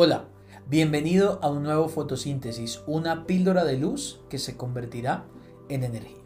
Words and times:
Hola, 0.00 0.26
bienvenido 0.68 1.40
a 1.42 1.50
un 1.50 1.64
nuevo 1.64 1.88
fotosíntesis, 1.88 2.82
una 2.86 3.26
píldora 3.26 3.64
de 3.64 3.76
luz 3.76 4.20
que 4.28 4.38
se 4.38 4.56
convertirá 4.56 5.24
en 5.68 5.82
energía. 5.82 6.22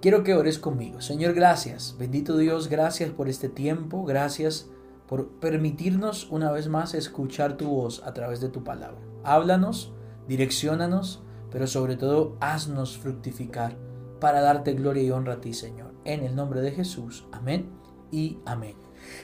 Quiero 0.00 0.22
que 0.22 0.36
ores 0.36 0.60
conmigo. 0.60 1.00
Señor, 1.00 1.34
gracias. 1.34 1.96
Bendito 1.98 2.36
Dios, 2.36 2.68
gracias 2.68 3.10
por 3.10 3.28
este 3.28 3.48
tiempo. 3.48 4.04
Gracias 4.04 4.70
por 5.08 5.40
permitirnos 5.40 6.30
una 6.30 6.52
vez 6.52 6.68
más 6.68 6.94
escuchar 6.94 7.56
tu 7.56 7.66
voz 7.66 8.00
a 8.04 8.14
través 8.14 8.40
de 8.40 8.48
tu 8.48 8.62
palabra. 8.62 9.00
Háblanos, 9.24 9.92
direcciónanos, 10.28 11.24
pero 11.50 11.66
sobre 11.66 11.96
todo 11.96 12.36
haznos 12.38 12.96
fructificar 12.96 13.76
para 14.20 14.40
darte 14.40 14.74
gloria 14.74 15.02
y 15.02 15.10
honra 15.10 15.32
a 15.32 15.40
ti, 15.40 15.52
Señor. 15.52 15.94
En 16.04 16.22
el 16.22 16.36
nombre 16.36 16.60
de 16.60 16.70
Jesús. 16.70 17.26
Amén 17.32 17.81
y 18.12 18.38
amén. 18.46 18.76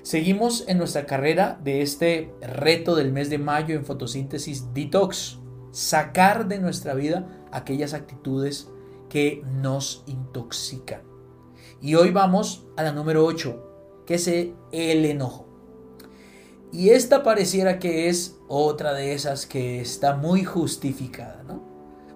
Seguimos 0.02 0.64
en 0.66 0.78
nuestra 0.78 1.06
carrera 1.06 1.60
de 1.62 1.82
este 1.82 2.34
reto 2.40 2.96
del 2.96 3.12
mes 3.12 3.30
de 3.30 3.38
mayo 3.38 3.76
en 3.76 3.84
fotosíntesis 3.84 4.74
detox, 4.74 5.38
sacar 5.70 6.48
de 6.48 6.58
nuestra 6.58 6.94
vida 6.94 7.46
aquellas 7.52 7.94
actitudes 7.94 8.68
que 9.08 9.42
nos 9.60 10.02
intoxican. 10.06 11.02
Y 11.80 11.94
hoy 11.94 12.10
vamos 12.10 12.66
a 12.76 12.82
la 12.82 12.92
número 12.92 13.24
8, 13.24 14.02
que 14.06 14.14
es 14.14 14.26
el 14.26 15.04
enojo. 15.04 15.46
Y 16.72 16.90
esta 16.90 17.22
pareciera 17.22 17.78
que 17.78 18.08
es 18.08 18.38
otra 18.48 18.92
de 18.92 19.14
esas 19.14 19.46
que 19.46 19.80
está 19.80 20.16
muy 20.16 20.44
justificada, 20.44 21.42
¿no? 21.46 21.67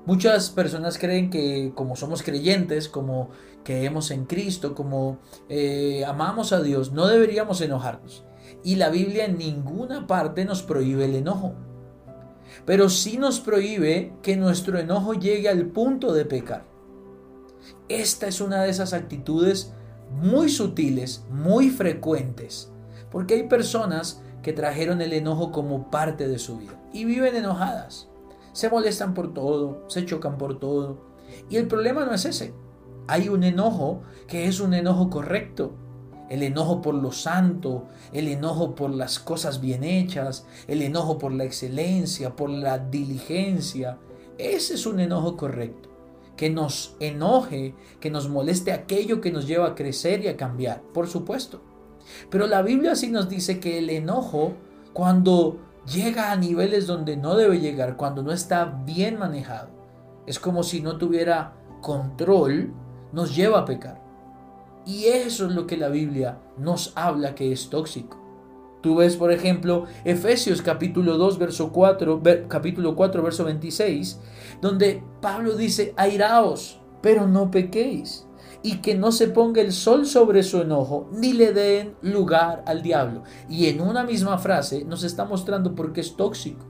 Muchas 0.05 0.51
personas 0.51 0.99
creen 0.99 1.31
que 1.31 1.71
como 1.77 1.95
somos 1.95 2.25
creyentes, 2.25 2.89
como 2.89 3.31
creemos 3.63 4.11
en 4.11 4.25
Cristo, 4.25 4.75
como 4.75 5.19
eh, 5.49 6.05
amamos 6.05 6.53
a 6.53 6.61
Dios, 6.61 6.91
no 6.91 7.07
deberíamos 7.07 7.61
enojarnos. 7.61 8.25
Y 8.65 8.77
la 8.77 8.91
Biblia 8.91 9.27
en 9.27 9.39
ninguna 9.39 10.09
parte 10.09 10.45
nos 10.45 10.65
prohíbe 10.65 11.05
el 11.05 11.15
enojo. 11.15 11.55
Pero 12.67 12.89
sí 12.89 13.17
nos 13.17 13.39
prohíbe 13.39 14.13
que 14.23 14.37
nuestro 14.37 14.77
enojo 14.79 15.15
llegue 15.15 15.49
al 15.49 15.67
punto 15.67 16.13
de 16.13 16.25
pecar. 16.25 16.65
Esta 17.89 18.27
es 18.27 18.41
una 18.41 18.63
de 18.63 18.71
esas 18.71 18.95
actitudes 18.95 19.73
muy 20.11 20.49
sutiles, 20.49 21.25
muy 21.31 21.71
frecuentes, 21.71 22.73
porque 23.11 23.35
hay 23.35 23.43
personas 23.45 24.21
que 24.43 24.53
trajeron 24.53 25.01
el 25.01 25.13
enojo 25.13 25.53
como 25.53 25.91
parte 25.91 26.27
de 26.27 26.41
su 26.41 26.59
vida 26.59 26.83
y 26.93 27.05
viven 27.05 27.37
enojadas 27.37 28.12
se 28.53 28.69
molestan 28.69 29.15
por 29.15 29.33
todo, 29.33 29.85
se 29.89 30.05
chocan 30.05 30.39
por 30.39 30.59
todo. 30.59 30.99
Y 31.49 31.57
el 31.57 31.67
problema 31.67 32.05
no 32.05 32.15
es 32.15 32.25
ese. 32.25 32.55
Hay 33.07 33.29
un 33.29 33.43
enojo 33.43 34.03
que 34.29 34.47
es 34.47 34.61
un 34.61 34.75
enojo 34.75 35.11
correcto. 35.11 35.73
El 36.29 36.43
enojo 36.43 36.81
por 36.81 36.95
lo 36.95 37.13
santo, 37.13 37.89
el 38.13 38.29
enojo 38.29 38.75
por 38.75 38.91
las 38.91 39.19
cosas 39.19 39.61
bien 39.61 39.85
hechas, 39.85 40.47
el 40.67 40.81
enojo 40.81 41.19
por 41.19 41.33
la 41.33 41.45
excelencia, 41.45 42.37
por 42.37 42.49
la 42.49 42.79
diligencia. 42.79 43.99
Ese 44.39 44.75
es 44.75 44.87
un 44.87 45.01
enojo 45.01 45.37
correcto. 45.37 45.91
Que 46.37 46.49
nos 46.49 46.97
enoje, 47.01 47.75
que 48.01 48.11
nos 48.11 48.29
moleste 48.31 48.73
aquello 48.73 49.21
que 49.21 49.31
nos 49.31 49.47
lleva 49.47 49.69
a 49.69 49.75
crecer 49.75 50.25
y 50.25 50.29
a 50.29 50.37
cambiar, 50.37 50.81
por 50.95 51.07
supuesto. 51.07 51.61
Pero 52.31 52.47
la 52.47 52.63
Biblia 52.63 52.97
sí 52.97 53.11
nos 53.11 53.29
dice 53.29 53.61
que 53.61 53.79
el 53.79 53.91
enojo, 53.91 54.55
cuando 54.95 55.59
llega 55.87 56.31
a 56.31 56.37
niveles 56.37 56.87
donde 56.87 57.17
no 57.17 57.35
debe 57.37 57.61
llegar 57.61 57.97
cuando 57.97 58.23
no 58.23 58.33
está 58.33 58.65
bien 58.65 59.19
manejado. 59.19 59.71
Es 60.27 60.39
como 60.39 60.63
si 60.63 60.81
no 60.81 60.99
tuviera 60.99 61.55
control, 61.81 62.73
nos 63.13 63.35
lleva 63.35 63.61
a 63.61 63.65
pecar. 63.65 64.01
Y 64.85 65.05
eso 65.05 65.47
es 65.47 65.53
lo 65.53 65.67
que 65.67 65.77
la 65.77 65.89
Biblia 65.89 66.39
nos 66.59 66.93
habla 66.97 67.35
que 67.35 67.53
es 67.53 67.71
tóxico. 67.71 68.19
Tú 68.83 68.97
ves, 68.97 69.17
por 69.17 69.31
ejemplo, 69.31 69.85
Efesios 70.05 70.61
capítulo 70.61 71.17
2, 71.17 71.39
verso 71.39 71.71
4, 71.73 72.21
capítulo 72.49 72.97
4, 72.97 73.23
verso 73.23 73.45
26, 73.45 74.21
donde 74.61 75.05
Pablo 75.21 75.57
dice, 75.57 75.95
airaos, 75.97 76.82
pero 77.03 77.27
no 77.27 77.51
pequéis 77.51 78.27
y 78.63 78.79
que 78.79 78.95
no 78.95 79.13
se 79.13 79.29
ponga 79.29 79.61
el 79.61 79.73
sol 79.73 80.07
sobre 80.07 80.43
su 80.43 80.61
enojo, 80.61 81.09
ni 81.13 81.33
le 81.33 81.53
den 81.53 81.97
lugar 82.01 82.63
al 82.67 82.83
diablo. 82.83 83.25
Y 83.49 83.67
en 83.67 83.81
una 83.81 84.05
misma 84.05 84.39
frase 84.39 84.85
nos 84.85 85.03
está 85.03 85.25
mostrando 85.25 85.75
por 85.75 85.93
qué 85.93 86.01
es 86.01 86.17
tóxico. 86.17 86.65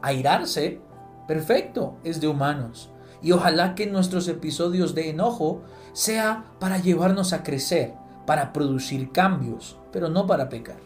Airarse, 0.00 0.80
perfecto, 1.28 1.96
es 2.02 2.20
de 2.20 2.28
humanos. 2.28 2.90
Y 3.22 3.32
ojalá 3.32 3.74
que 3.74 3.86
nuestros 3.86 4.26
episodios 4.28 4.94
de 4.94 5.10
enojo 5.10 5.62
sea 5.92 6.44
para 6.58 6.78
llevarnos 6.78 7.32
a 7.32 7.42
crecer, 7.42 7.94
para 8.26 8.52
producir 8.52 9.12
cambios, 9.12 9.78
pero 9.92 10.08
no 10.08 10.26
para 10.26 10.48
pecar. 10.48 10.78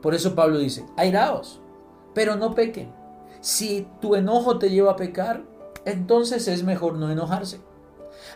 Por 0.00 0.14
eso 0.14 0.34
Pablo 0.34 0.58
dice, 0.58 0.84
airaos, 0.96 1.60
pero 2.14 2.36
no 2.36 2.54
pequen. 2.54 2.92
Si 3.40 3.86
tu 4.00 4.14
enojo 4.14 4.58
te 4.58 4.70
lleva 4.70 4.92
a 4.92 4.96
pecar, 4.96 5.44
entonces 5.84 6.48
es 6.48 6.62
mejor 6.64 6.96
no 6.96 7.10
enojarse. 7.10 7.60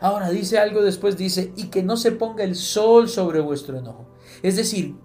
Ahora 0.01 0.31
dice 0.31 0.59
algo 0.59 0.83
después, 0.83 1.17
dice, 1.17 1.53
y 1.57 1.69
que 1.69 1.83
no 1.83 1.97
se 1.97 2.13
ponga 2.13 2.45
el 2.45 2.55
sol 2.55 3.09
sobre 3.09 3.41
vuestro 3.41 3.79
enojo. 3.79 4.07
Es 4.43 4.57
decir, 4.57 4.97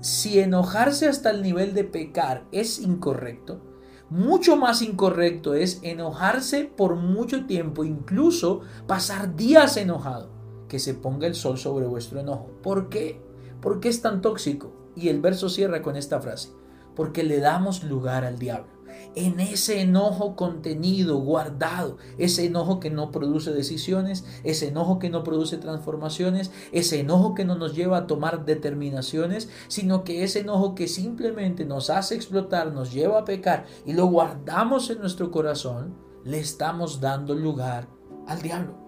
si 0.00 0.40
enojarse 0.40 1.08
hasta 1.08 1.30
el 1.30 1.42
nivel 1.42 1.74
de 1.74 1.84
pecar 1.84 2.46
es 2.52 2.78
incorrecto, 2.78 3.60
mucho 4.08 4.56
más 4.56 4.82
incorrecto 4.82 5.54
es 5.54 5.78
enojarse 5.82 6.64
por 6.64 6.96
mucho 6.96 7.46
tiempo, 7.46 7.84
incluso 7.84 8.62
pasar 8.86 9.36
días 9.36 9.76
enojado, 9.76 10.30
que 10.68 10.78
se 10.78 10.94
ponga 10.94 11.26
el 11.26 11.34
sol 11.34 11.58
sobre 11.58 11.86
vuestro 11.86 12.18
enojo. 12.20 12.50
¿Por 12.62 12.88
qué? 12.88 13.20
¿Por 13.60 13.78
qué 13.78 13.88
es 13.88 14.02
tan 14.02 14.20
tóxico? 14.20 14.72
Y 14.96 15.08
el 15.08 15.20
verso 15.20 15.48
cierra 15.48 15.82
con 15.82 15.96
esta 15.96 16.20
frase, 16.20 16.50
porque 16.94 17.22
le 17.22 17.40
damos 17.40 17.84
lugar 17.84 18.24
al 18.24 18.38
diablo 18.38 18.80
en 19.14 19.40
ese 19.40 19.80
enojo 19.80 20.36
contenido, 20.36 21.18
guardado, 21.18 21.96
ese 22.18 22.46
enojo 22.46 22.80
que 22.80 22.90
no 22.90 23.10
produce 23.10 23.52
decisiones, 23.52 24.24
ese 24.44 24.68
enojo 24.68 24.98
que 24.98 25.10
no 25.10 25.24
produce 25.24 25.56
transformaciones, 25.56 26.50
ese 26.72 27.00
enojo 27.00 27.34
que 27.34 27.44
no 27.44 27.56
nos 27.56 27.74
lleva 27.74 27.98
a 27.98 28.06
tomar 28.06 28.44
determinaciones, 28.44 29.48
sino 29.68 30.04
que 30.04 30.22
ese 30.22 30.40
enojo 30.40 30.74
que 30.74 30.88
simplemente 30.88 31.64
nos 31.64 31.90
hace 31.90 32.14
explotar, 32.14 32.72
nos 32.72 32.92
lleva 32.92 33.20
a 33.20 33.24
pecar 33.24 33.66
y 33.84 33.92
lo 33.92 34.06
guardamos 34.06 34.90
en 34.90 35.00
nuestro 35.00 35.30
corazón, 35.30 35.96
le 36.24 36.38
estamos 36.38 37.00
dando 37.00 37.34
lugar 37.34 37.88
al 38.26 38.42
diablo. 38.42 38.78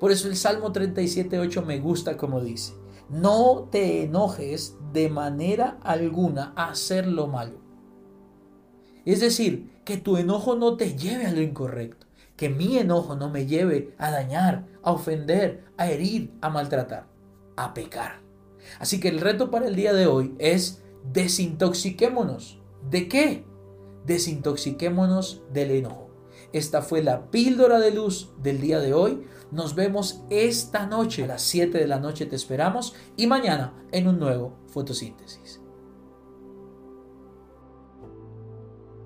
Por 0.00 0.10
eso 0.10 0.28
el 0.28 0.36
Salmo 0.36 0.72
37.8 0.72 1.64
me 1.64 1.80
gusta 1.80 2.16
como 2.16 2.40
dice, 2.40 2.74
no 3.08 3.68
te 3.70 4.02
enojes 4.02 4.76
de 4.92 5.08
manera 5.08 5.78
alguna 5.82 6.52
a 6.56 6.70
hacer 6.70 7.06
lo 7.06 7.26
malo 7.26 7.66
es 9.06 9.20
decir, 9.20 9.70
que 9.84 9.96
tu 9.96 10.16
enojo 10.16 10.56
no 10.56 10.76
te 10.76 10.96
lleve 10.98 11.26
a 11.26 11.32
lo 11.32 11.40
incorrecto, 11.40 12.08
que 12.36 12.50
mi 12.50 12.76
enojo 12.76 13.14
no 13.14 13.30
me 13.30 13.46
lleve 13.46 13.94
a 13.98 14.10
dañar, 14.10 14.66
a 14.82 14.90
ofender, 14.90 15.64
a 15.76 15.88
herir, 15.88 16.34
a 16.40 16.50
maltratar, 16.50 17.06
a 17.56 17.72
pecar. 17.72 18.20
Así 18.80 18.98
que 18.98 19.08
el 19.08 19.20
reto 19.20 19.48
para 19.48 19.68
el 19.68 19.76
día 19.76 19.92
de 19.92 20.08
hoy 20.08 20.34
es 20.40 20.82
desintoxiquémonos. 21.12 22.60
¿De 22.90 23.06
qué? 23.06 23.46
Desintoxiquémonos 24.06 25.42
del 25.52 25.70
enojo. 25.70 26.05
Esta 26.52 26.82
fue 26.82 27.02
la 27.02 27.30
píldora 27.30 27.78
de 27.78 27.90
luz 27.90 28.30
del 28.42 28.60
día 28.60 28.78
de 28.80 28.94
hoy. 28.94 29.26
Nos 29.50 29.74
vemos 29.74 30.22
esta 30.30 30.86
noche 30.86 31.24
a 31.24 31.28
las 31.28 31.42
7 31.42 31.78
de 31.78 31.86
la 31.86 32.00
noche 32.00 32.26
te 32.26 32.36
esperamos 32.36 32.94
y 33.16 33.26
mañana 33.26 33.74
en 33.92 34.08
un 34.08 34.18
nuevo 34.18 34.56
fotosíntesis. 34.68 35.60